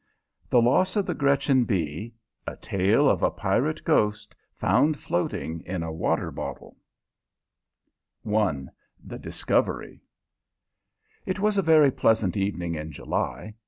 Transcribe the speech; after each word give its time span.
The 0.49 0.63
Loss 0.63 0.95
of 0.95 1.05
the 1.05 1.13
"Gretchen 1.13 1.63
B." 1.63 2.15
A 2.47 2.55
TALE 2.55 3.07
OF 3.07 3.21
A 3.21 3.29
PIRATE 3.29 3.83
GHOST, 3.83 4.33
FOUND 4.55 4.97
FLOATING 4.99 5.61
IN 5.63 5.83
A 5.83 5.91
WATER 5.91 6.31
BOTTLE. 6.31 6.75
I 8.25 8.65
THE 9.03 9.19
DISCOVERY 9.19 10.01
[Illustration: 10.01 11.19
Decorative 11.27 11.27
I] 11.27 11.33
t 11.33 11.41
was 11.43 11.57
a 11.59 11.61
very 11.61 11.91
pleasant 11.91 12.35
evening 12.35 12.73
in 12.73 12.91
July. 12.91 13.53